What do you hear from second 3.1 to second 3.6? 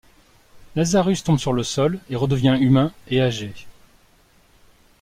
âgé.